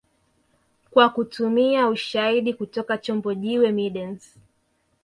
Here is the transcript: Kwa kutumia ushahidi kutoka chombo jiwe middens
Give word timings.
Kwa 0.91 1.09
kutumia 1.09 1.87
ushahidi 1.87 2.53
kutoka 2.53 2.97
chombo 2.97 3.33
jiwe 3.33 3.71
middens 3.71 4.35